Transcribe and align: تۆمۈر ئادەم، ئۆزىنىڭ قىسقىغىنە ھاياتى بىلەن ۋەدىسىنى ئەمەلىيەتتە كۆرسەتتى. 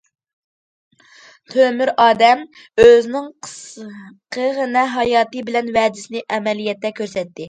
تۆمۈر 1.55 1.91
ئادەم، 2.05 2.39
ئۆزىنىڭ 2.83 3.27
قىسقىغىنە 3.47 4.85
ھاياتى 4.95 5.45
بىلەن 5.51 5.71
ۋەدىسىنى 5.77 6.25
ئەمەلىيەتتە 6.39 6.93
كۆرسەتتى. 7.01 7.39